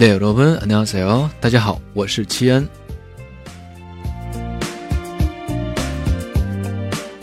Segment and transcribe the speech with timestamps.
[0.00, 2.68] 네 여러분，안녕하세요，大家好，我是七恩。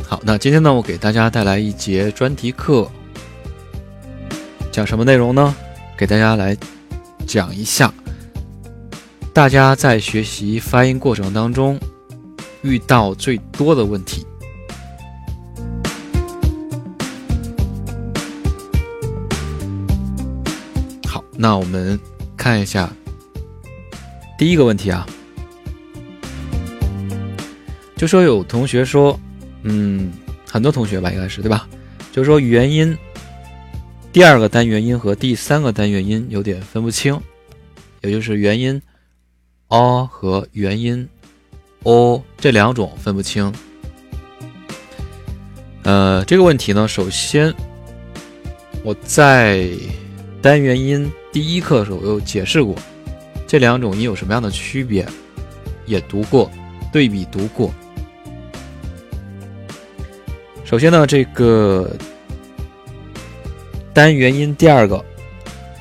[0.07, 2.89] 好，那今天呢，我给大家带来一节专题课，
[4.71, 5.53] 讲什么内容呢？
[5.95, 6.57] 给大家来
[7.27, 7.93] 讲一下，
[9.31, 11.79] 大家在学习发音过程当中
[12.63, 14.25] 遇到最多的问题。
[21.07, 21.99] 好，那我们
[22.38, 22.90] 看一下
[24.38, 25.04] 第一个问题啊，
[27.96, 29.18] 就说有同学说，
[29.64, 30.12] 嗯，
[30.48, 31.68] 很多同学吧，应该是对吧？
[32.12, 32.96] 就说元音
[34.12, 37.20] 第二个单元音和第三个单元音有点分不清，
[38.02, 38.80] 也就是元音
[39.66, 41.06] o 和元音
[41.82, 43.52] o 这两种分不清。
[45.82, 47.52] 呃，这个问题呢，首先
[48.84, 49.68] 我在
[50.40, 52.74] 单元音第一课的时候我有解释过，
[53.46, 55.06] 这两种音有什么样的区别，
[55.86, 56.50] 也读过，
[56.92, 57.70] 对比读过。
[60.64, 61.90] 首先呢，这个
[63.94, 65.02] 单元音第二个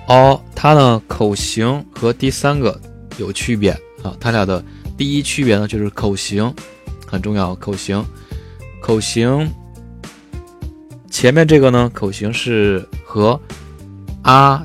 [0.08, 2.80] 哦它呢口型和第三个
[3.18, 3.72] 有区别
[4.04, 4.64] 啊，它俩的
[4.98, 6.54] 第一区别呢就是口型
[7.06, 8.04] 很重要，口型，
[8.82, 9.50] 口型
[11.10, 13.40] 前面这个呢口型是和
[14.22, 14.64] 啊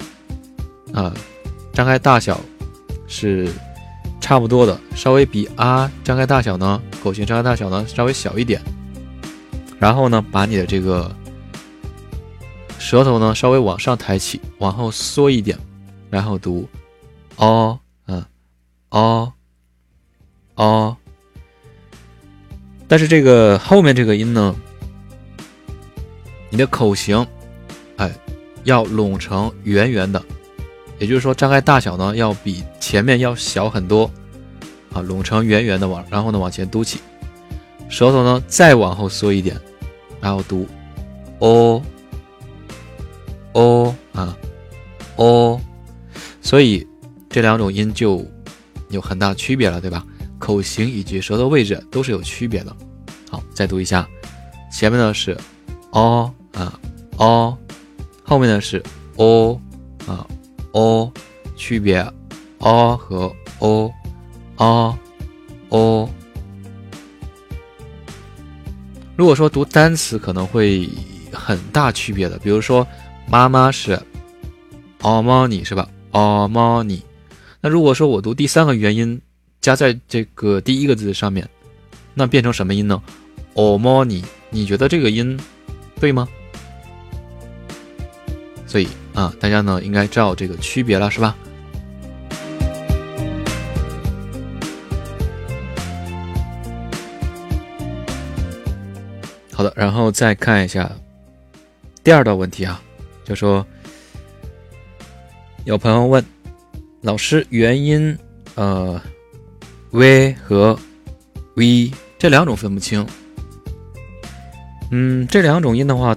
[0.93, 1.13] 啊
[1.73, 2.41] 张开大小
[3.07, 3.51] 是
[4.21, 8.61] 差不多的，稍微比啊张开大小呢口型张开大小呢稍微小一点。
[9.79, 11.13] 然后呢，把你的这个
[12.79, 15.59] 舌头呢稍微往上抬起，往后缩一点，
[16.09, 16.69] 然后读
[17.35, 17.77] 哦，
[18.07, 18.25] 嗯，
[18.91, 19.33] 哦，
[20.55, 20.97] 哦。
[22.87, 24.55] 但是这个后面这个音呢，
[26.49, 27.27] 你的口型，
[27.97, 28.09] 哎，
[28.63, 30.23] 要拢成圆圆的，
[31.03, 34.09] 也就是说张开大小呢要比前面要小很多，
[34.93, 37.01] 啊，拢成圆圆的往，然后呢往前嘟起，
[37.89, 39.61] 舌头呢再往后缩一点。
[40.21, 40.65] 然后读
[41.41, 41.83] ，o
[43.55, 44.39] o 啊
[45.17, 45.61] ，o，
[46.41, 46.87] 所以
[47.29, 48.25] 这两种音就
[48.89, 50.07] 有很大区别了，对吧？
[50.39, 52.73] 口型以及舌头位置都是有区别的。
[53.29, 54.09] 好，再读一下，
[54.71, 55.37] 前面呢是
[55.91, 56.79] o 啊
[57.17, 57.59] o，
[58.23, 58.81] 后面呢是
[59.17, 59.61] o
[60.07, 60.25] 啊
[60.73, 61.13] o，
[61.57, 62.05] 区别
[62.59, 63.93] o 和 o
[64.57, 64.99] o
[65.69, 66.09] o。
[69.17, 70.89] 如果说读单词可能会
[71.33, 72.87] 很大区别的，比如说
[73.29, 73.99] 妈妈是
[75.01, 77.01] omoni 是吧？omoni。
[77.61, 79.21] 那如果说我读第三个元音
[79.61, 81.49] 加在这个第一个字上面，
[82.15, 83.01] 那变成什么音呢
[83.55, 84.25] ？omoni。
[84.51, 85.39] 你觉得这个音
[86.01, 86.29] 对吗？
[88.67, 91.37] 所以啊，大家呢应该知道这个区别了，是吧？
[99.53, 100.91] 好的，然后再看一下
[102.03, 102.83] 第二道问题啊，
[103.25, 103.65] 就说
[105.65, 106.25] 有朋友问
[107.01, 108.19] 老师，元音
[108.55, 109.01] 呃
[109.91, 110.77] v 和
[111.55, 113.07] v 这两种分不清。
[114.91, 116.17] 嗯，这两种音的话，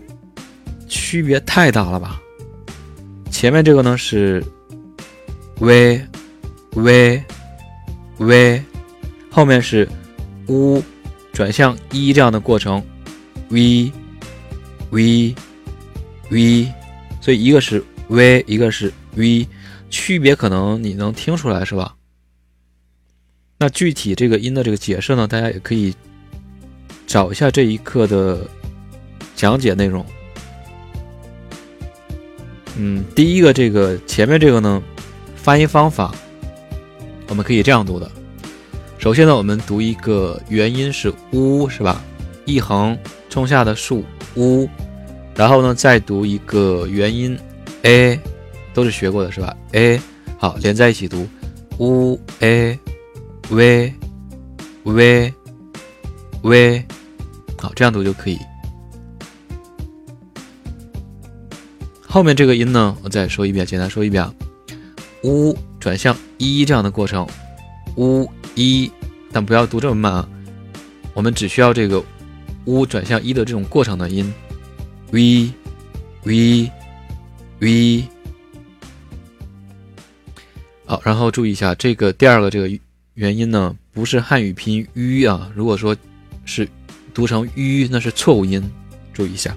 [0.88, 2.20] 区别太大了吧？
[3.36, 4.42] 前面这个呢是
[5.60, 6.02] v
[6.72, 7.22] v
[8.18, 8.64] v，
[9.30, 9.86] 后面是
[10.48, 10.82] u
[11.34, 12.82] 转向一这样的过程。
[13.50, 13.92] v
[14.90, 15.36] v
[16.30, 16.74] v，
[17.20, 19.46] 所以一个是 v，一个是 v，
[19.90, 21.94] 区别可能你能听出来是吧？
[23.60, 25.94] 那具体这个音的这个解释呢，大家也可以
[27.06, 28.48] 找一下这一课的
[29.36, 30.06] 讲解内容。
[32.78, 34.82] 嗯，第一个这个前面这个呢，
[35.36, 36.14] 发音方法
[37.28, 38.10] 我们可以这样读的。
[38.98, 42.02] 首先呢，我们读一个元音是 u 是吧？
[42.46, 42.98] 一横。
[43.28, 44.02] 冲下的竖
[44.36, 44.66] u，
[45.36, 47.38] 然后呢，再读一个元音
[47.82, 48.18] a，
[48.74, 50.00] 都是学过的是吧？a
[50.38, 51.28] 好，连在一起读
[51.80, 52.80] u a
[53.50, 53.94] v
[54.84, 55.34] v
[56.44, 56.86] v，
[57.58, 58.40] 好，这样读就可以。
[62.16, 64.34] 后面这个音呢，我再说一遍，简单说一遍啊
[65.24, 67.28] ，u 转向一这样的过程
[67.98, 68.26] ，u
[68.56, 68.90] 一，
[69.34, 70.30] 但不要读这么慢啊，
[71.14, 72.02] 我们只需要这个。
[72.64, 74.34] u 转向一的这种过程的音
[75.12, 75.52] ，v
[76.24, 76.72] v
[77.60, 78.06] v，
[80.86, 82.70] 好，然后注意一下这个第二个这个
[83.16, 85.94] 元音呢，不是汉语拼音 u 啊，如果说
[86.46, 86.66] 是
[87.14, 88.64] 读成 u，那是错误音，
[89.12, 89.54] 注意一下。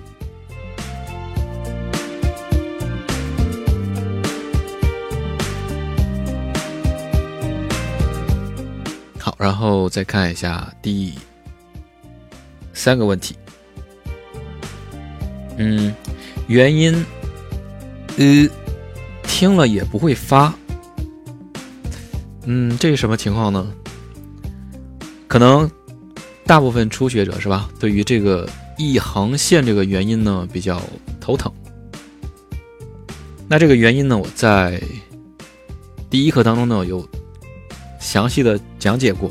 [9.38, 11.14] 然后再看一下第
[12.74, 13.36] 三个问题。
[15.56, 15.94] 嗯，
[16.48, 17.04] 元音
[18.16, 18.48] 呃
[19.22, 20.52] 听了也不会发。
[22.44, 23.72] 嗯，这是什么情况呢？
[25.26, 25.70] 可能
[26.44, 27.68] 大部分初学者是吧？
[27.78, 30.82] 对于这个一横线这个元音呢比较
[31.20, 31.52] 头疼。
[33.46, 34.82] 那这个原因呢，我在
[36.08, 37.06] 第一课当中呢有
[37.98, 39.30] 详细的讲解过。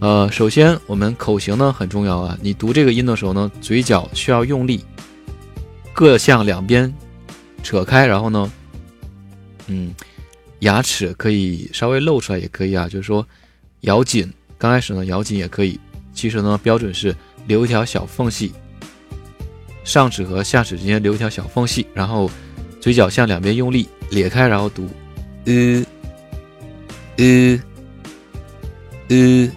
[0.00, 4.84] 呃，首先我们口型呢很重要啊，你读这个音的时候呢，嘴角需要用力，
[5.92, 6.92] 各向两边
[7.64, 8.52] 扯开，然后呢，
[9.66, 9.92] 嗯，
[10.60, 13.26] 牙齿可以稍微露出来也可以啊，就是说
[13.80, 15.80] 咬紧，刚开始呢咬紧也可以，
[16.12, 17.12] 其实呢标准是
[17.48, 18.52] 留一条小缝隙，
[19.82, 22.30] 上齿和下齿之间留一条小缝隙，然后
[22.80, 24.88] 嘴角向两边用力咧开，然后读，
[25.46, 25.84] 嗯，
[27.18, 27.60] 呃，
[29.08, 29.50] 呃。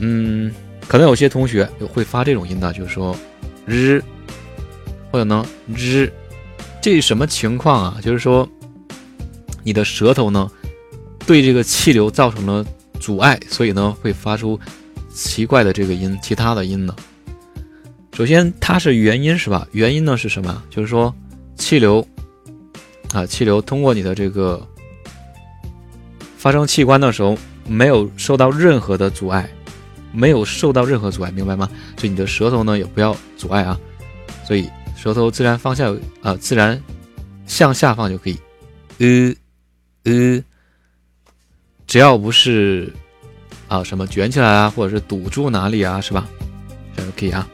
[0.00, 0.52] 嗯，
[0.88, 3.16] 可能有些同学会发这种音呢，就是说
[3.64, 4.02] 日，
[5.10, 6.12] 或者呢日，
[6.82, 8.00] 这是什么情况啊？
[8.02, 8.46] 就是说
[9.62, 10.50] 你的舌头呢
[11.26, 12.66] 对这个气流造成了
[13.00, 14.58] 阻碍，所以呢会发出
[15.14, 16.94] 奇怪的这个音，其他的音呢。
[18.12, 19.66] 首先它是元音是吧？
[19.72, 20.62] 元音呢是什么？
[20.68, 21.14] 就是说
[21.56, 22.06] 气流
[23.12, 24.60] 啊，气流通过你的这个
[26.44, 29.48] 发生器官的时候，没有受到任何的阻碍。
[30.12, 31.66] 没有受到任何阻碍，明白吗？
[31.96, 33.80] 所以你的舌头呢也不要阻碍啊，
[34.46, 36.78] 所以舌头自然方向啊，自然
[37.46, 38.38] 向下放就可以。
[38.98, 39.34] 呃
[40.04, 40.44] 呃，
[41.86, 42.92] 只要不是
[43.66, 46.28] 啊什么卷起来啊，或者是堵住哪里啊，是吧？
[46.94, 47.48] 这样可以啊。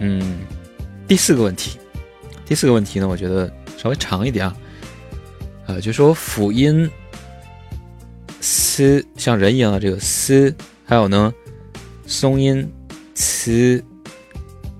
[0.00, 0.40] 嗯
[1.06, 1.78] 第四个问题，
[2.46, 4.56] 第四个问题呢，我觉得稍微长一点啊，
[5.66, 6.88] 呃，就说辅音
[8.40, 10.54] “s” 像人一样的这个 “s”，
[10.84, 11.32] 还有呢，
[12.06, 12.70] 松音
[13.14, 13.82] “c”，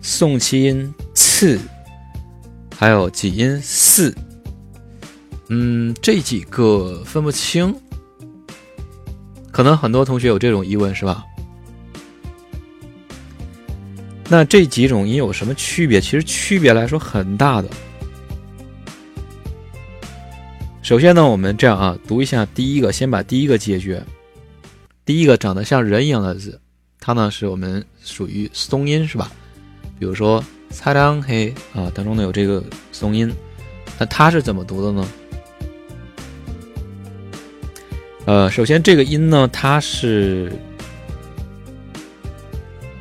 [0.01, 1.59] 送气音 “c”，
[2.77, 4.15] 还有几音 “s”，
[5.49, 7.75] 嗯，这几个分不清，
[9.51, 11.25] 可能很多同学有这种疑问，是吧？
[14.31, 16.01] 那这几种音有什么区别？
[16.01, 17.69] 其实区别来说很大的。
[20.83, 24.03] 首先呢，我们这样啊，读一下第一个，先把第一个解决。
[25.07, 26.61] 第一个长得像人一样的字，
[27.01, 29.31] 它呢是我们属于松音，是吧？
[29.99, 33.33] 比如说“擦亮黑”啊，当中呢有这个松音，
[33.99, 35.09] 那它是怎么读的呢？
[38.27, 40.53] 呃，首先这个音呢，它是。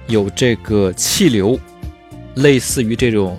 [0.08, 1.60] 有这个气流，
[2.36, 3.38] 类似于这种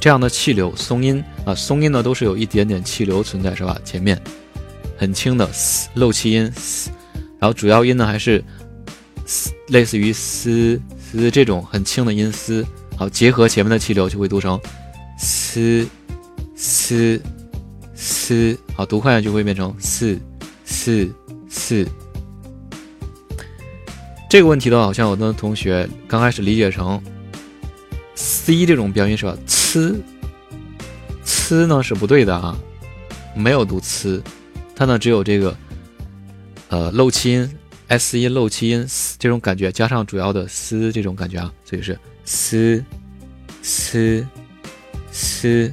[0.00, 3.78] 这样的气流，松音啊，松音呢都是有一点点气流存在，是吧？
[3.84, 4.20] 前面
[4.96, 5.48] 很轻的
[5.94, 6.42] 漏气音，
[7.38, 8.42] 然后主要音呢还是
[9.68, 14.58] 类似于嘶嘶这种很轻的音嘶，好结合前面的气流就会读成
[15.18, 15.86] 嘶
[16.54, 17.20] 嘶
[17.94, 20.18] 嘶，好读快了就会变成四
[20.64, 21.10] 四
[21.48, 21.86] 四。
[24.28, 27.00] 这个问题的话，好像我的同学刚开始理解成
[28.14, 29.94] “c” 这种标音是吧？“呲
[31.24, 32.56] ”“呲”呢是不对的啊，
[33.34, 34.20] 没有读“呲”，
[34.74, 35.56] 它呢只有这个
[36.68, 38.84] 呃漏气音 “s” 音漏气音
[39.16, 42.84] 这种感觉，加上主要的“嘶”这种感觉啊，所以是“嘶
[43.62, 44.26] 嘶
[45.12, 45.72] 嘶”。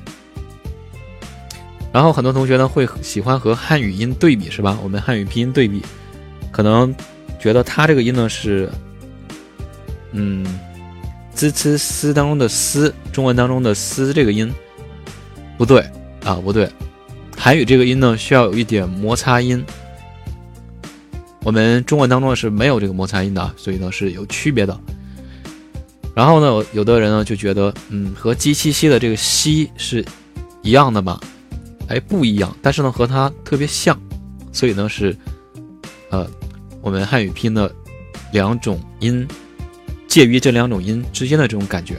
[1.92, 4.78] 然后很多同学呢会喜欢和汉语音对比是吧？
[4.84, 5.82] 我们汉语拼音对比，
[6.52, 6.96] 可能。
[7.44, 8.70] 觉得它这个音呢是，
[10.14, 10.46] 嗯
[11.36, 14.50] ，z c s 当中的 s，中文当中的 s 这个音
[15.58, 15.82] 不对
[16.24, 16.70] 啊，不对，
[17.38, 19.62] 韩语这个音呢需要有一点摩擦音，
[21.44, 24.80] 我们中文当中是没有这个摩擦音的，所以呢是有区别的。
[26.16, 30.06] 然后呢，有的人呢就觉得，嗯，和 g 七 x 的这个 x 是
[30.62, 31.20] 一样的吧？
[31.90, 34.02] 哎，不一样，但是呢和它特别像，
[34.54, 35.14] 所以呢是，
[36.10, 36.26] 呃。
[36.84, 37.74] 我们汉语拼的
[38.34, 39.26] 两种音，
[40.06, 41.98] 介于这两种音之间的这种感觉，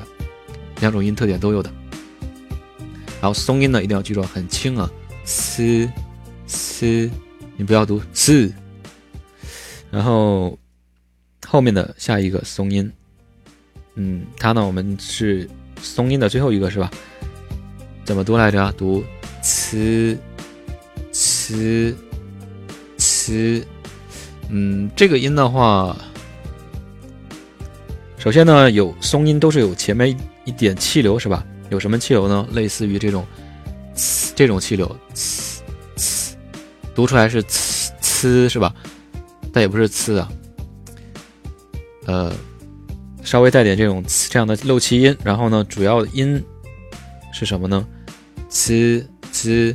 [0.81, 1.73] 两种音特点都有的。
[3.19, 4.91] 然后松音呢，一定要记住很轻啊
[5.25, 5.89] ，s
[6.47, 7.11] s，
[7.57, 8.53] 你不要读 s。
[9.91, 10.59] 然后
[11.47, 12.93] 后面的下一个松音，
[13.95, 15.49] 嗯，它呢，我们是
[15.81, 16.91] 松音的最后一个是吧？
[18.05, 18.71] 怎么读来着？
[18.73, 19.03] 读
[19.41, 20.19] c
[21.11, 21.95] c
[22.99, 23.65] c。
[24.49, 25.97] 嗯，这个音的话，
[28.19, 31.45] 首先呢，有松音都是有前面一点气流，是吧？
[31.71, 32.47] 有什么气流呢？
[32.53, 33.27] 类似于这种
[33.97, 35.59] 呲这种气流，呲
[35.97, 36.33] 呲，
[36.95, 38.73] 读出来是呲呲，是吧？
[39.53, 40.29] 但也不是呲啊，
[42.07, 42.33] 呃，
[43.23, 45.17] 稍微带点这种呲这样的漏气音。
[45.25, 46.43] 然后呢，主要音
[47.33, 47.87] 是什么呢？
[48.51, 49.75] 呲呲，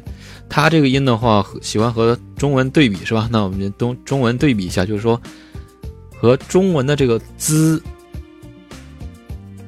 [0.50, 3.29] 它这个音的话，喜欢和中文对比，是吧？
[3.32, 5.22] 那我们中中文对比一下，就是说
[6.20, 7.82] 和中文的这个滋。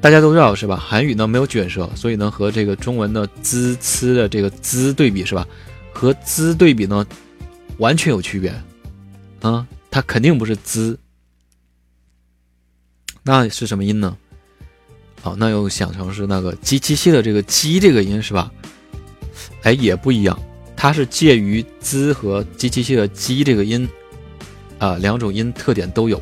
[0.02, 0.76] 大家都知道是吧？
[0.76, 5.48] 韩语呢没有卷舌，所以呢和这个中文的滋呲的这个滋对比是吧？
[5.94, 7.06] 和滋对比呢，
[7.78, 8.52] 完全有区别，
[9.42, 10.98] 啊，它肯定不是滋，
[13.22, 14.18] 那是什么音呢？
[15.22, 18.52] 好，那又想成是那个鸡七七的这个鸡这个音是吧？
[19.62, 20.40] 哎，也不一样，
[20.82, 23.88] 它是介于滋和鸡七七的鸡这个音，
[24.80, 26.20] 啊，两种音特点都有。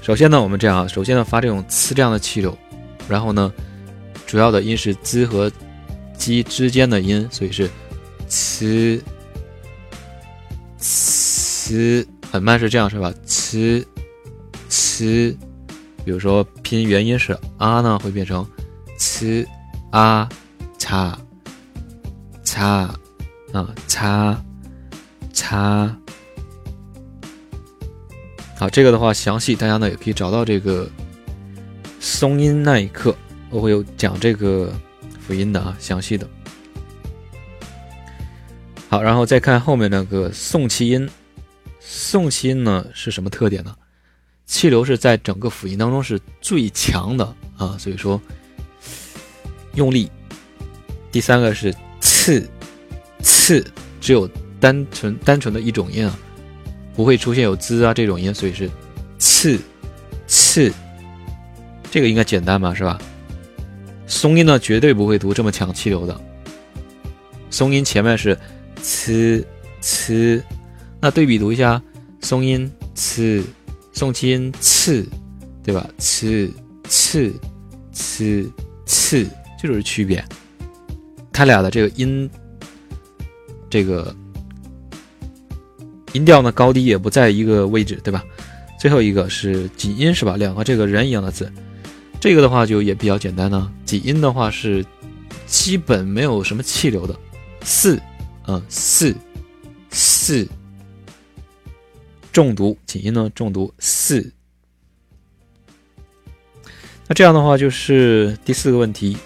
[0.00, 2.56] 首先呢，我们这样啊，首先呢发这种呲这样的气流，
[3.06, 3.52] 然后呢，
[4.26, 5.52] 主要的音是滋和
[6.16, 7.68] 鸡之间的音，所以是
[8.30, 8.98] 呲
[10.80, 13.12] 呲，很慢是这样是吧？
[13.26, 13.84] 呲
[14.70, 15.36] 呲，
[16.02, 18.42] 比如说拼元音是啊呢，会变成
[18.98, 19.46] 呲
[19.90, 20.26] 啊
[20.78, 21.14] 擦
[22.48, 22.88] 擦
[23.52, 24.42] 啊擦
[25.34, 25.94] 擦。
[28.56, 30.88] 好，这个的话详细大家呢也可以找到这个
[32.00, 33.14] 松音那一刻，
[33.50, 34.72] 我会有讲这个
[35.20, 36.26] 辅音的啊，详细的。
[38.88, 41.06] 好，然后再看后面那个送气音，
[41.78, 43.76] 送气音呢是什么特点呢？
[44.46, 47.26] 气流是在整个辅音当中是最强的
[47.58, 48.18] 啊，所以说
[49.74, 50.10] 用力。
[51.12, 51.74] 第三个是
[52.28, 52.46] 次
[53.22, 53.64] 次，
[54.02, 54.28] 只有
[54.60, 56.18] 单纯单纯的一种音啊。
[56.94, 58.68] 不会出现有滋啊这种音，所以是
[59.18, 59.58] 次
[60.26, 60.70] 次，
[61.90, 62.98] 这个应该简单吧，是吧？
[64.06, 66.20] 松音呢，绝对不会读这么强气流的。
[67.48, 68.36] 松音前面是
[68.82, 69.42] 呲
[69.80, 70.42] 呲，
[71.00, 71.80] 那对比读一下，
[72.20, 73.42] 松音呲，
[73.94, 75.06] 送气音次，
[75.64, 75.88] 对吧？
[75.98, 76.52] 呲
[76.90, 77.32] 呲
[77.94, 78.50] 呲
[78.86, 79.26] 呲，
[79.58, 80.22] 这就是区别。
[81.38, 82.28] 它俩的这个音，
[83.70, 84.12] 这个。
[86.12, 88.24] 音调呢，高低也不在一个位置，对吧？
[88.76, 90.36] 最后一个是紧音，是吧？
[90.36, 91.48] 两个这个人一样的字，
[92.18, 93.72] 这个的话就也比较简单呢。
[93.84, 94.84] 紧音的话是
[95.46, 97.14] 基本没有什么气流的，
[97.62, 98.00] 四，
[98.48, 99.14] 嗯，四，
[99.90, 100.48] 四，
[102.32, 104.32] 重读紧音呢，重读四。
[107.06, 109.16] 那这样的话就是第四个问题，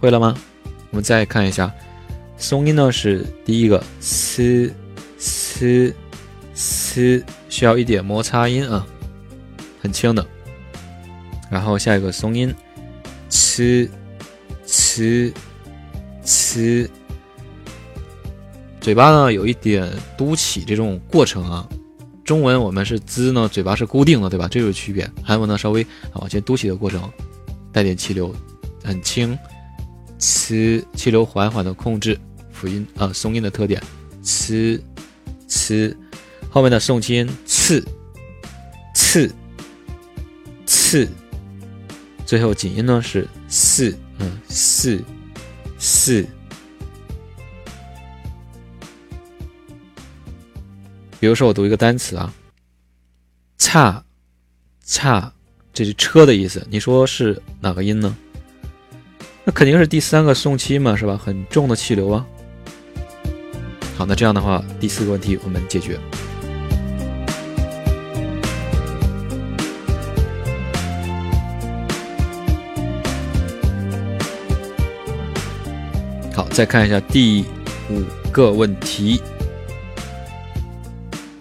[0.00, 0.34] 会了吗？
[0.94, 1.74] 我们再看一下，
[2.36, 4.70] 松音呢是第一个，c
[5.18, 5.92] c。
[6.54, 8.86] 呲需要一点摩擦音啊，
[9.82, 10.24] 很轻的。
[11.50, 12.54] 然后下一个松音，
[13.28, 13.88] 呲
[14.64, 15.32] 呲
[16.24, 16.88] 呲，
[18.80, 21.68] 嘴巴呢有一点嘟起这种过程啊。
[22.22, 24.46] 中文我们是滋呢，嘴巴是固定的，对吧？
[24.48, 25.10] 这就是区别。
[25.24, 27.10] 韩文呢稍微往前嘟起的过程，
[27.72, 28.32] 带点气流，
[28.84, 29.36] 很轻。
[30.24, 32.18] 呲气流缓缓的控制
[32.50, 33.82] 辅音啊，松音的特点，
[34.22, 34.80] 呲
[35.46, 35.94] 呲。
[36.48, 37.84] 后面的送气音次
[38.94, 39.30] 次
[40.64, 41.06] 次，
[42.24, 45.04] 最后紧音呢是四，嗯四
[45.78, 46.26] 四。
[51.20, 52.32] 比如说我读一个单词啊，
[53.58, 54.02] 差
[54.86, 55.30] 差，
[55.74, 56.66] 这是车的意思。
[56.70, 58.16] 你说是哪个音呢？
[59.44, 61.20] 那肯定是第三个送气嘛，是吧？
[61.22, 62.26] 很重的气流啊。
[63.96, 65.98] 好，那这样的话，第四个问题我们解决。
[76.34, 77.44] 好再看一下第
[77.88, 79.22] 五个问题，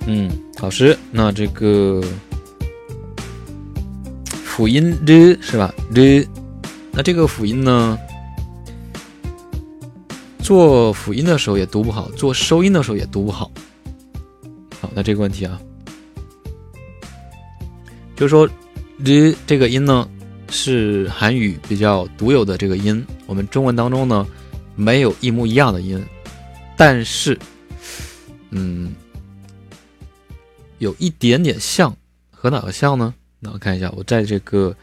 [0.05, 0.29] 嗯，
[0.61, 1.99] 老师，那这个
[4.45, 5.73] 辅音的是吧？
[5.95, 6.27] 的，
[6.93, 7.97] 那这个辅音呢，
[10.39, 13.51] 做辅音的时候也读不好，做收音的时候也读不好。
[14.79, 15.59] 好，那这个问题啊，
[18.15, 18.47] 就是说，
[19.03, 20.07] 的这个音呢，
[20.49, 24.25] 是韩语比较独有的这个音，我们中文当中呢。
[24.75, 26.03] 没有一模一样的音，
[26.75, 27.37] 但是，
[28.49, 28.91] 嗯，
[30.79, 31.95] 有一点点像，
[32.31, 33.13] 和哪个像呢？
[33.39, 34.75] 那我看一下，我在这个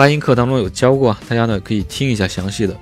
[0.00, 2.74] 发音课当中有教过，大家呢可以听一下详细的。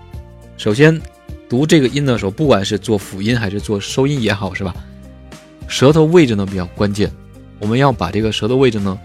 [0.57, 1.03] 首先，
[1.49, 4.73] 读这个音的时候，不管是做辅音还是做收音也好，是吧？
[5.67, 7.11] 舌头位置呢比较关键，
[7.59, 8.97] 我们要把这个舌头位置呢，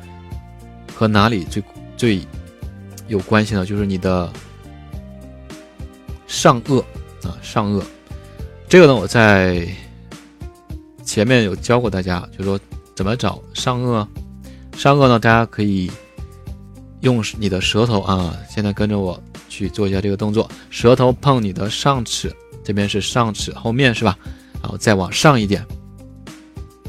[0.94, 1.64] 和哪里最
[1.98, 2.22] 最
[3.08, 3.66] 有关系呢？
[3.66, 4.32] 就是你的
[6.28, 6.82] 上颚
[7.24, 7.82] 啊，上颚。
[8.70, 9.68] 这个呢，我在
[11.04, 12.60] 前面有教过大家，就是说
[12.96, 14.08] 怎么找上颚。
[14.78, 15.90] 上颚呢，大家可以
[17.04, 22.34] 用你的舌头啊，现在跟着我去做一下这个动作，舌头碰你的上齿，
[22.64, 24.18] 这边是上齿后面是吧？
[24.62, 25.66] 然后再往上一点，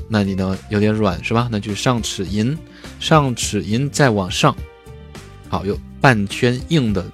[0.09, 1.49] 那你呢有点软是吧？
[1.51, 2.57] 那就上齿龈，
[3.01, 4.57] 上齿龈再往上，
[5.49, 7.05] 好，有半圈硬的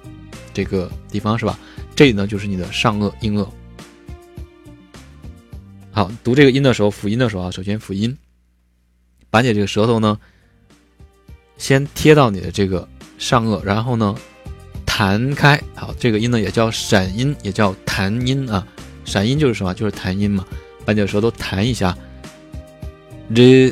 [0.53, 1.57] 这个地方是吧？
[1.95, 3.49] 这里呢就是你的上颚硬腭。
[5.89, 8.15] 好，读这个音的时候，辅音的时候啊，首先辅音，
[9.31, 10.19] 把你这个舌头呢。
[11.61, 12.87] 先贴到你的这个
[13.19, 14.15] 上颚，然后呢，
[14.83, 15.61] 弹开。
[15.75, 18.65] 好，这个音呢也叫闪音，也叫弹音啊。
[19.05, 19.71] 闪音就是什么？
[19.71, 20.43] 就是弹音嘛。
[20.83, 21.95] 把你的舌头弹一下
[23.35, 23.71] ，r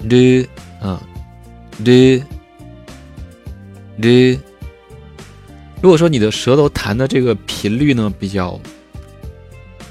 [0.00, 0.48] r
[0.80, 1.02] 啊
[1.84, 2.24] ，r
[4.00, 4.38] r。
[5.82, 8.58] 如果说你的舌头弹的这个频率呢比较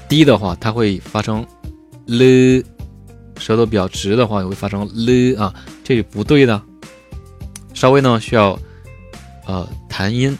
[0.08, 1.46] 低的话，它会发成
[2.06, 2.60] l；
[3.38, 5.54] 舌头比较直的话，也会发成 l 啊。
[5.88, 6.62] 这里不对的，
[7.72, 8.60] 稍微呢需要，
[9.46, 10.36] 呃，弹音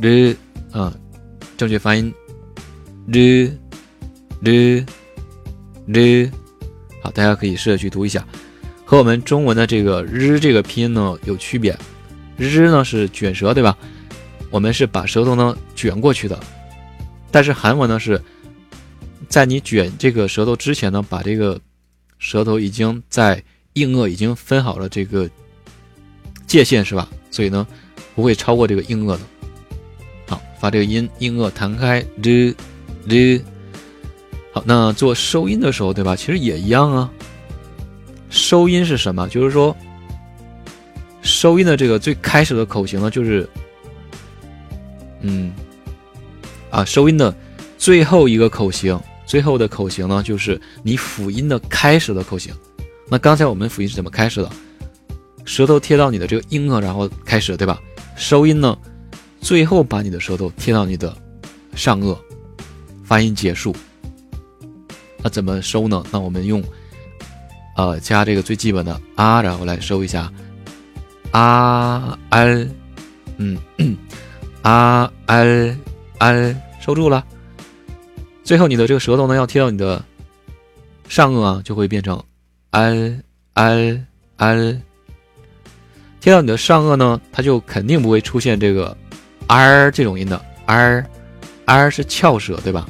[0.00, 0.36] ，r，
[0.70, 0.94] 啊，
[1.56, 2.14] 正确发音
[3.12, 4.86] ，r，r，r，
[7.02, 8.24] 好，大家可以试着去读一下，
[8.84, 11.76] 和我们中文的这个日这个拼音呢有区别，
[12.36, 13.76] 日呢是卷舌，对吧？
[14.50, 16.38] 我们是把舌头呢卷过去的，
[17.32, 18.22] 但是韩文呢是
[19.28, 21.60] 在你卷这个舌头之前呢，把这个
[22.20, 23.42] 舌头已经在。
[23.74, 25.28] 硬腭已经分好了这个
[26.46, 27.08] 界限是吧？
[27.30, 27.66] 所以呢，
[28.14, 29.20] 不会超过这个硬腭的。
[30.26, 32.54] 好，发这个音，硬腭弹开，z
[33.08, 33.44] z。
[34.52, 36.16] 好，那做收音的时候，对吧？
[36.16, 37.10] 其实也一样啊。
[38.28, 39.28] 收音是什么？
[39.28, 39.76] 就是说，
[41.22, 43.48] 收音的这个最开始的口型呢，就是，
[45.20, 45.52] 嗯，
[46.70, 47.32] 啊，收音的
[47.78, 52.52] 最后一个口型，最后的口型呢，就是你辅音的开始的口型。
[53.10, 54.50] 那刚才我们辅音是怎么开始的？
[55.44, 57.80] 舌头贴到你的这个硬腭，然后开始，对吧？
[58.14, 58.78] 收音呢，
[59.40, 61.16] 最后把你的舌头贴到你的
[61.74, 62.16] 上颚，
[63.02, 63.74] 发音结束。
[65.22, 66.04] 那怎么收呢？
[66.12, 66.62] 那我们用
[67.76, 70.32] 呃加这个最基本的啊，然后来收一下
[71.32, 72.70] 啊安，
[73.38, 73.58] 嗯
[74.62, 75.80] 啊安
[76.18, 77.24] 安，收住了。
[78.44, 80.04] 最后你的这个舌头呢要贴到你的
[81.08, 82.22] 上颚啊，就会变成。
[82.70, 83.22] 安
[83.54, 84.06] 安
[84.36, 84.82] 安
[86.20, 88.96] 贴到你的上颚呢，它就肯定不会出现这个
[89.48, 91.04] r 这种音的 r
[91.64, 92.88] r 是翘舌，对吧？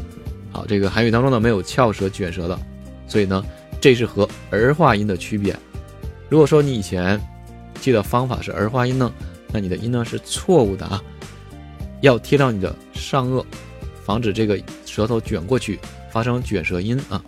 [0.53, 2.59] 好，这个韩语当中呢没有翘舌卷舌的，
[3.07, 3.43] 所以呢
[3.81, 5.57] 这是和儿化音的区别。
[6.29, 7.19] 如果说你以前
[7.81, 9.11] 记的方法是儿化音呢，
[9.51, 11.03] 那你的音呢是错误的啊，
[12.03, 13.43] 要贴到你的上颚，
[14.05, 15.79] 防止这个舌头卷过去
[16.11, 17.23] 发生卷舌音啊。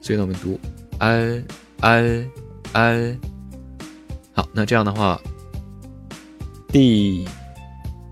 [0.00, 0.58] 所以呢我们读
[1.00, 1.42] al。
[1.80, 2.28] 哎
[2.72, 3.18] 哎，
[4.32, 5.18] 好，那这样的话，
[6.68, 7.26] 第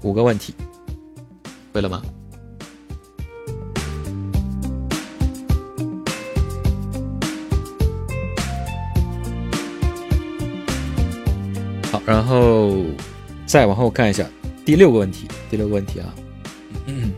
[0.02, 0.54] 五个问题
[1.72, 2.02] 会了吗？
[11.92, 12.74] 好，然后
[13.46, 14.24] 再往后看一下
[14.64, 15.28] 第六个问题。
[15.50, 16.14] 第六个问题啊，
[16.86, 17.12] 嗯。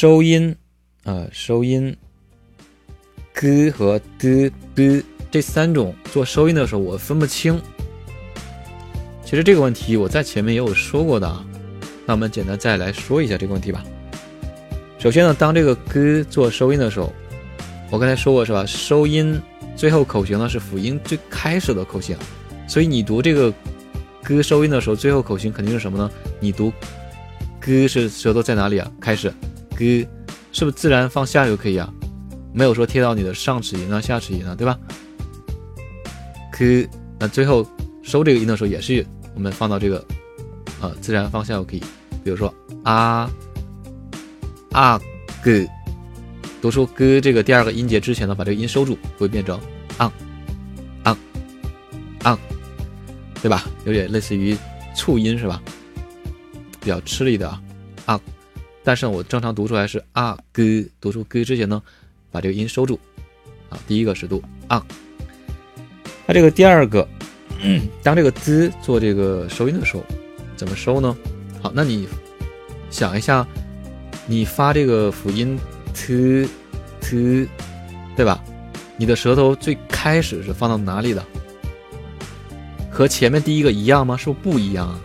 [0.00, 0.56] 收音，
[1.04, 1.94] 啊，收音
[3.34, 7.60] ，g 和 d d 这三种做收音的时候，我分不清。
[9.22, 11.44] 其实这个问题我在前面也有说过的啊。
[12.06, 13.84] 那我们简单再来说一下这个问题吧。
[14.98, 17.12] 首先呢，当这个 g 做收音的时候，
[17.90, 18.64] 我刚才说过是吧？
[18.64, 19.38] 收音
[19.76, 22.16] 最后口型呢是辅音最开始的口型，
[22.66, 23.52] 所以你读这个
[24.24, 26.10] g 收音的时候，最后口型肯定是什么呢？
[26.40, 26.72] 你读
[27.60, 28.90] g 是舌头在哪里啊？
[28.98, 29.30] 开始。
[29.80, 30.06] G
[30.52, 31.90] 是不是自然放下就可以啊？
[32.52, 34.78] 没有说贴到你的上齿龈啊、下齿龈啊，对吧
[36.52, 36.86] ？g
[37.18, 37.66] 那最后
[38.02, 40.04] 收这个音的时候也是我们放到这个
[40.82, 41.80] 呃自然放下就可以。
[42.22, 43.30] 比如说啊
[44.72, 45.00] 啊
[45.42, 45.66] g
[46.60, 49.58] 读出 g 这个第二个音节之前呢，把这个音收住，会变成
[49.96, 50.10] ang
[51.04, 51.16] ang
[52.22, 52.36] ang，
[53.40, 53.64] 对吧？
[53.86, 54.54] 有点类似于
[54.94, 55.62] 促音是吧？
[56.80, 57.62] 比较吃力的啊
[58.04, 58.20] ang。
[58.82, 61.82] 但是我正常读出来是啊，g，读出 g 之前呢，
[62.30, 62.98] 把这个音收住。
[63.68, 64.84] 啊，第一个是读啊。
[66.26, 67.06] 那这个第二个，
[68.02, 70.04] 当这个 z 做这个收音的时候，
[70.56, 71.16] 怎么收呢？
[71.62, 72.08] 好，那你
[72.90, 73.46] 想一下，
[74.26, 75.58] 你发这个辅音
[75.94, 76.48] t
[77.00, 77.48] t，
[78.16, 78.42] 对吧？
[78.96, 81.24] 你的舌头最开始是放到哪里的？
[82.90, 84.16] 和前面第一个一样吗？
[84.16, 85.00] 是不是不一样啊？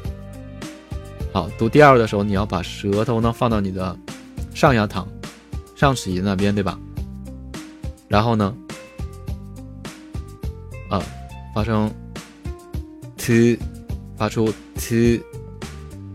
[1.36, 3.94] 好，读第二个的时候，你要把舌头呢放到你的
[4.54, 5.06] 上牙膛、
[5.76, 6.80] 上齿龈那边，对吧？
[8.08, 8.56] 然后呢，
[10.90, 11.04] 啊，
[11.54, 11.94] 发生
[13.18, 13.60] t，
[14.16, 15.22] 发出 t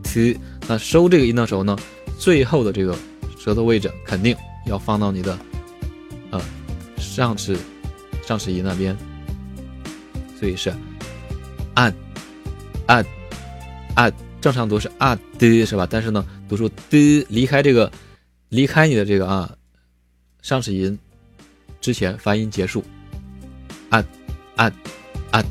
[0.02, 0.40] t。
[0.66, 1.76] 那收这个音的时候呢，
[2.18, 2.96] 最后的这个
[3.38, 5.38] 舌头位置肯定要放到你的
[6.30, 6.40] 呃
[6.96, 7.58] 上齿
[8.26, 8.96] 上齿龈那边，
[10.38, 10.72] 所以是。
[11.74, 11.94] 按
[12.86, 13.04] 按
[13.96, 14.10] 按！
[14.40, 15.86] 正常读是啊的，是吧？
[15.88, 17.90] 但是呢，读出的离开这个，
[18.48, 19.50] 离开你的这个啊
[20.40, 20.96] 上齿龈
[21.80, 22.82] 之前，发音结束。
[23.90, 24.04] 啊
[24.56, 24.72] 啊
[25.30, 25.44] 啊！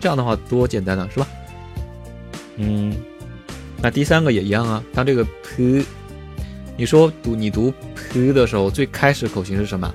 [0.00, 1.28] 这样的话多简单呢，是吧？
[2.56, 2.96] 嗯，
[3.80, 4.82] 那第三个也一样啊。
[4.92, 5.84] 当这个 p，
[6.76, 9.94] 你说读你读 p 的时候，最开始口型是什么？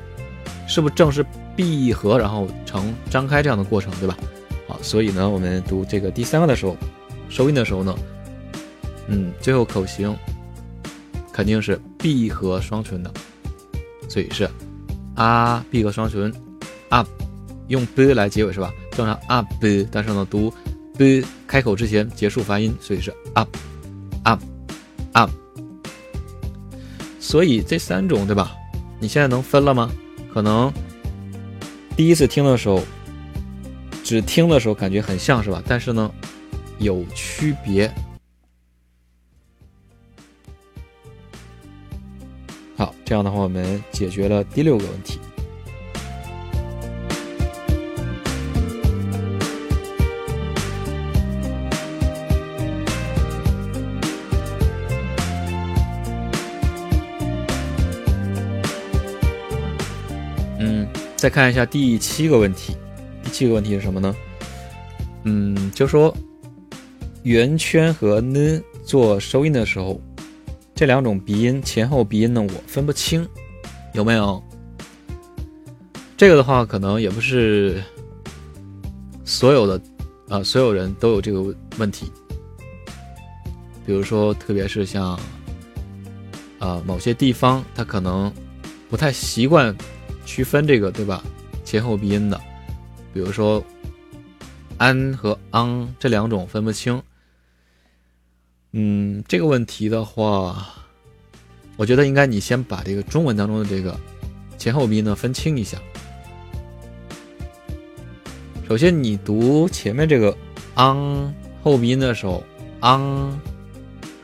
[0.68, 4.18] 是不是正是闭合然后成张开这样的过程，对吧？
[4.68, 6.78] 好，所以呢，我们读这个第三个的时候，
[7.30, 7.98] 收音的时候呢，
[9.08, 10.16] 嗯，最后口型
[11.34, 13.12] 肯定是闭合双唇的，
[14.10, 14.50] 所以是
[15.16, 16.34] 啊，闭合双唇
[16.90, 17.08] ，up，
[17.68, 18.72] 用 b 来结尾是吧？
[18.92, 19.46] 正常 up，
[19.92, 20.54] 但是呢，读
[20.98, 25.32] b 开口之前结束发音，所以是 up，up，up。
[27.20, 28.56] 所以这三种对吧？
[29.00, 29.92] 你现在能分了吗？
[30.34, 30.72] 可能
[31.96, 32.82] 第一次听的时候。
[34.04, 35.62] 只听的时候感觉很像是吧？
[35.68, 36.10] 但是呢，
[36.80, 37.94] 有区别。
[43.08, 45.18] 这样的话我们解决了第六个问题。
[60.60, 62.76] 嗯，再看一下第七个问题。
[63.24, 64.14] 第七个问题是什么呢？
[65.24, 66.14] 嗯，就说
[67.24, 70.02] 圆圈和呢做收音的时候，
[70.78, 73.28] 这两种鼻音前后鼻音呢，我分不清，
[73.96, 74.42] 有没有？
[76.16, 77.82] 这个的话，可能也不是
[79.26, 79.82] 所有的
[80.30, 81.42] 啊，所有人都有这个
[81.80, 82.12] 问题。
[83.88, 85.20] 比如说，特别是像
[86.60, 88.32] 啊某些地方，他可能
[88.88, 89.76] 不太习惯
[90.28, 91.24] 区分这个，对吧？
[91.66, 92.40] 前后鼻音的。
[93.16, 93.64] 比如说，
[94.78, 97.02] 安和昂这两种分不清。
[98.72, 100.68] 嗯，这个问题的话，
[101.76, 103.98] 我觉得应该你先把这个中文当中的这个
[104.58, 105.78] 前后鼻音呢分清一下。
[108.68, 110.36] 首先，你读前面这个
[110.76, 112.44] 昂后鼻音的时候，
[112.82, 113.40] 昂，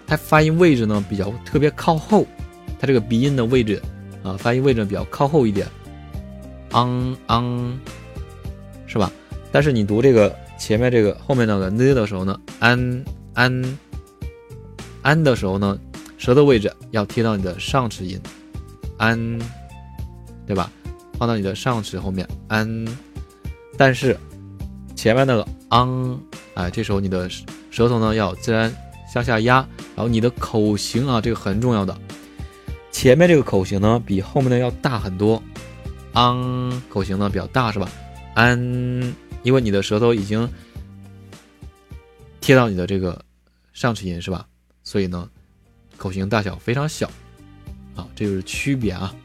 [0.05, 2.25] 它发音位置呢比较特别靠后，
[2.79, 3.81] 它这个鼻音的位置
[4.23, 5.67] 啊，发音位置比较靠后一点，
[6.71, 7.79] 昂昂。
[8.85, 9.11] 是吧？
[9.51, 13.03] 但是你读这个前面这个后面那个呢的时候呢，安
[13.33, 13.77] 安
[15.03, 15.77] 安的时候呢，
[16.17, 18.19] 舌头位置要贴到你的上齿龈，
[18.97, 19.39] 安，
[20.47, 20.71] 对吧？
[21.19, 22.85] 放到你的上齿后面安。
[23.77, 24.17] 但是
[24.95, 26.19] 前面那个昂，
[26.55, 27.29] 哎，这时候你的
[27.69, 28.73] 舌头呢要自然
[29.11, 29.57] 向下压，
[29.95, 31.95] 然后你的口型啊，这个很重要的，
[32.91, 35.41] 前面这个口型呢比后面的要大很多，
[36.13, 37.89] 昂口型呢比较大，是吧？
[38.35, 38.57] 安，
[39.43, 40.47] 因为你的舌头已经
[42.39, 43.19] 贴到你的这个
[43.73, 44.47] 上齿龈是吧？
[44.83, 45.29] 所以呢，
[45.97, 47.09] 口型大小非常小，
[47.95, 49.15] 啊，这就是区别啊。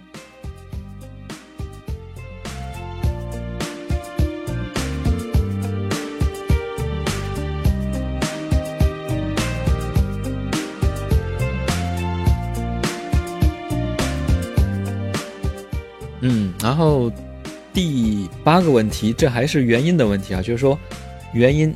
[16.20, 17.12] 嗯，然后。
[17.70, 20.76] 第八个问题，这还是元音的问题啊，就是说，
[21.32, 21.72] 元音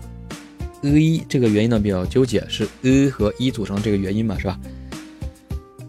[0.82, 4.60] a 这个元音呢比较纠结，是呃和一组成这个元音嘛，是吧？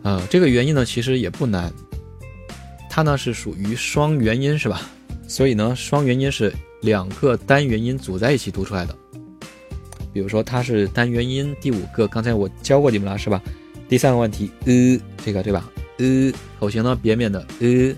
[0.03, 1.71] 啊，这个元音呢其实也不难，
[2.89, 4.81] 它呢是属于双元音，是吧？
[5.27, 8.95] 所以呢，双元音是两个单元音组在一起读出来的。
[10.13, 13.41] 比如说它是单元音第五个，刚才我教过你们了，是吧？
[13.89, 17.95] 第三个问题呃这个对吧呃口型呢扁扁的呃。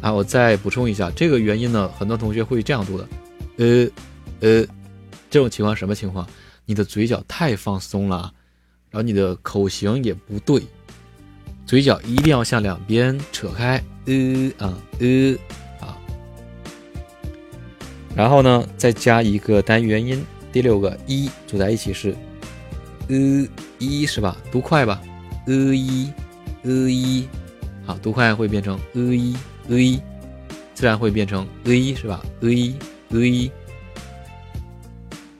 [0.00, 3.08] 啊，我再补充一下，这个原因呢，很多同学会这样读的，
[3.56, 3.88] 呃，
[4.40, 4.66] 呃，
[5.34, 6.24] 这种情况什么情况？
[6.64, 8.32] 你的嘴角太放松了，
[8.88, 10.62] 然后你的口型也不对，
[11.66, 14.14] 嘴角一定要向两边扯开，呃，
[14.64, 15.36] 啊，呃，
[15.80, 15.98] 啊，
[18.14, 22.14] 然后呢，再加一个单元音，第六个一组在一起是，
[23.08, 23.44] 呃，
[23.80, 24.36] 一是吧？
[24.52, 25.02] 读快吧，
[25.48, 26.12] 呃一，
[26.62, 27.26] 呃一。
[27.84, 29.36] 好，读快会变成呃一
[29.68, 30.00] 呃一
[30.74, 32.76] 自然会变成呃一是吧呃一
[33.08, 33.50] 呃一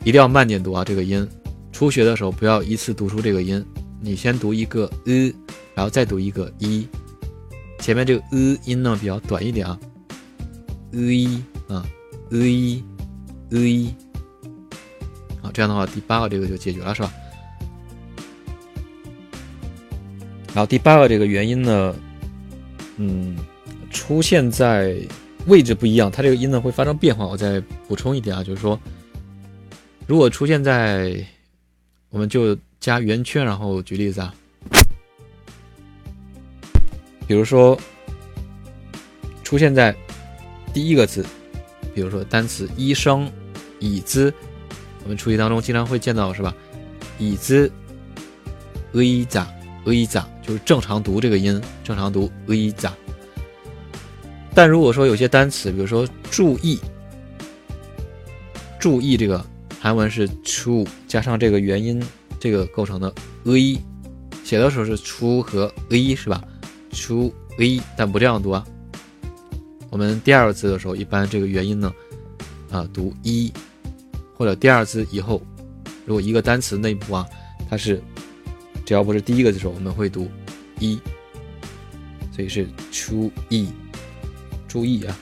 [0.04, 1.26] 一定要慢点读啊，这个音。
[1.72, 3.64] 初学的时候不要一次读出这个音，
[4.00, 5.12] 你先读一个呃
[5.74, 6.86] 然后再读一个一，
[7.80, 9.76] 前面这个呃音呢比较短一点啊
[10.92, 11.84] ，e 啊
[12.30, 12.84] e
[13.50, 13.94] e，
[15.42, 17.12] 好，这样的话第八个这个就解决了是吧？
[20.54, 21.94] 然后第八个这个元音呢，
[22.98, 23.36] 嗯，
[23.90, 24.96] 出现在
[25.46, 27.26] 位置不一样，它这个音呢会发生变化。
[27.26, 28.78] 我再补充一点啊，就是说，
[30.06, 31.16] 如果出现在
[32.10, 34.34] 我们就加圆圈，然后举例子啊，
[37.26, 37.78] 比如说
[39.42, 39.96] 出现在
[40.74, 41.24] 第一个字，
[41.94, 43.30] 比如说单词医生、
[43.80, 44.32] 椅子，
[45.04, 46.54] 我们初级当中经常会见到是吧？
[47.18, 47.72] 椅子、
[48.92, 49.42] 椅子、
[49.86, 52.92] 椅子，就是正常读这个音，正常读 iza。
[54.54, 56.78] 但如果说有些单词，比如说注意，
[58.78, 59.42] 注意这个。
[59.84, 62.02] 韩文是出加上这个元音，
[62.40, 63.78] 这个构成的 a，
[64.42, 66.42] 写的时候是出和 a 是吧？
[66.90, 68.66] 出 a，但不这样读啊。
[69.90, 71.94] 我们第二个字的时候，一般这个元音呢，
[72.70, 73.52] 啊读一，
[74.34, 75.42] 或者第二字以后，
[76.06, 77.28] 如果一个单词内部啊，
[77.68, 78.02] 它是
[78.86, 80.30] 只要不是第一个字的时候，我们会读
[80.80, 80.98] 一，
[82.32, 83.68] 所以是出 e，
[84.66, 85.14] 注意啊。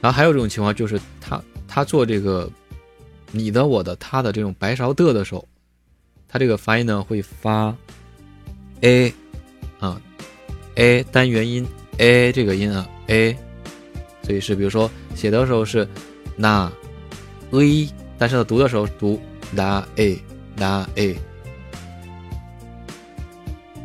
[0.00, 1.40] 然后还有一种情况就是它。
[1.76, 2.50] 他做这个
[3.32, 5.46] 你的、我的、他的这种白勺的的时候，
[6.26, 7.76] 他这个发音呢会发
[8.80, 9.12] a
[9.78, 10.00] 啊
[10.76, 13.36] a 单元音 a 这个音啊 a，
[14.22, 15.86] 所以是比如说写的时候是
[16.34, 16.72] 那
[17.50, 19.20] a，但是呢读的时候读
[19.54, 20.18] la a
[20.56, 21.14] la a。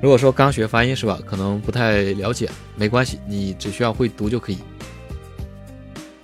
[0.01, 4.60] 如果说刚学发音是吧，可能不太了解，没关系，你只需要会读就可以。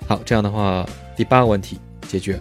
[0.08, 0.88] 好，这样的话。
[1.18, 2.40] 第八个问题解决。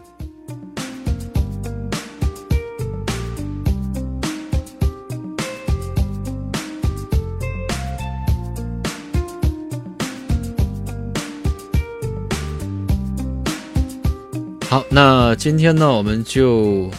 [14.69, 16.91] 好，那今天呢，我们就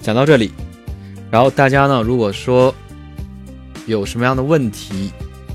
[0.00, 0.52] 讲到这里。
[1.28, 2.72] 然后大家呢，如果说
[3.86, 5.10] 有什么样的问题，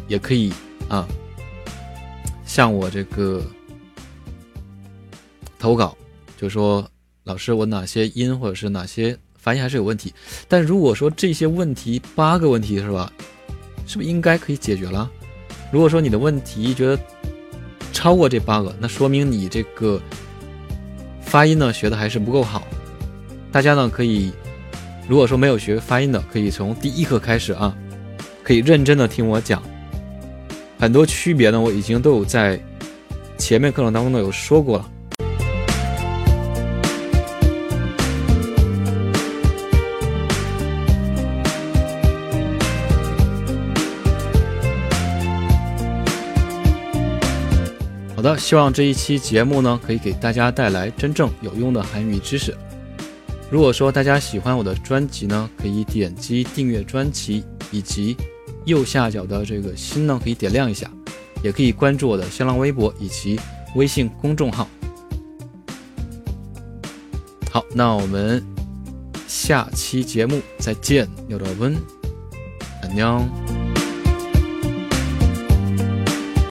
[0.10, 0.52] 也可以
[0.90, 1.08] 啊，
[2.46, 3.42] 向我这个。
[5.68, 5.98] 投稿
[6.38, 6.90] 就说
[7.26, 10.14] 老师，我哪些音或者是哪些发音还是有问题？
[10.48, 13.12] 但如果说这些问题八个问题是吧，
[13.86, 15.12] 是不是应该可以解决了？
[15.70, 16.98] 如果说你的问题觉得
[17.92, 20.02] 超过这八个，那说明你这个
[21.20, 22.66] 发音呢学的还是不够好。
[23.52, 24.32] 大家呢可以，
[25.06, 27.76] 如果说没有学发音的，可以从第一课开始啊，
[28.42, 29.62] 可以认真的听我讲。
[30.80, 32.58] 很多区别呢，我已经都有在
[33.38, 34.92] 前面课程当中呢有说过了。
[48.18, 52.58] 好的，希望这一期节目呢，可以给大家带来真正有用的韩语知识。
[53.52, 58.18] 如果说大家喜欢我的专辑呢，可以点击订阅专辑，以及
[58.66, 60.90] 右下角的这个心呢，可以点亮一下，
[61.44, 63.40] 也可以关注我的新浪微博以及
[63.76, 64.68] 微信公众号。
[67.52, 68.44] 好，那我们
[69.28, 71.78] 下期节目再见，有的温，
[72.82, 73.30] 安녕